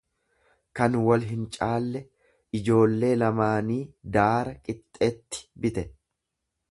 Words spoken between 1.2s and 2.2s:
hincaalle;